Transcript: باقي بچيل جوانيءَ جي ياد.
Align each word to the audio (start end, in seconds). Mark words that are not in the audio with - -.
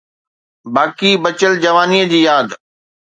باقي 0.73 1.11
بچيل 1.23 1.53
جوانيءَ 1.63 2.05
جي 2.11 2.19
ياد. 2.27 2.49